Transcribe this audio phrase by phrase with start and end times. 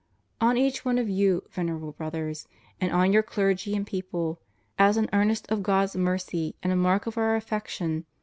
[0.01, 0.03] ^
[0.43, 2.47] On each one of you, Venerable Brothers,
[2.79, 4.39] and on your clergy and people,
[4.79, 8.05] as an earnest of God's mercy and a mark of Our affection.